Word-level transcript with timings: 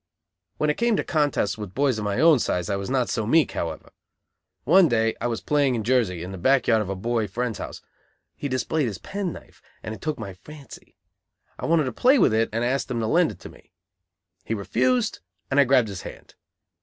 When 0.57 0.71
it 0.71 0.77
came 0.79 0.95
to 0.97 1.03
contests 1.03 1.59
with 1.59 1.75
boys 1.75 1.99
of 1.99 2.03
my 2.03 2.19
own 2.19 2.39
size 2.39 2.71
I 2.71 2.75
was 2.75 2.89
not 2.89 3.07
so 3.07 3.27
meek, 3.27 3.51
however. 3.51 3.91
One 4.63 4.87
day 4.89 5.15
I 5.21 5.27
was 5.27 5.41
playing 5.41 5.75
in 5.75 5.83
Jersey, 5.83 6.23
in 6.23 6.31
the 6.31 6.39
back 6.39 6.65
yard 6.65 6.81
of 6.81 6.89
a 6.89 6.95
boy 6.95 7.27
friend's 7.27 7.59
house. 7.59 7.83
He 8.35 8.47
displayed 8.47 8.87
his 8.87 8.97
pen 8.97 9.31
knife, 9.31 9.61
and 9.83 9.93
it 9.93 10.01
took 10.01 10.17
my 10.17 10.33
fancy. 10.33 10.95
I 11.59 11.67
wanted 11.67 11.83
to 11.83 11.91
play 11.91 12.17
with 12.17 12.33
it, 12.33 12.49
and 12.51 12.63
asked 12.63 12.89
him 12.89 12.99
to 12.99 13.05
lend 13.05 13.29
it 13.29 13.39
to 13.41 13.49
me. 13.49 13.73
He 14.43 14.55
refused, 14.55 15.19
and 15.51 15.59
I 15.59 15.65
grabbed 15.65 15.87
his 15.89 16.01
hand. 16.01 16.33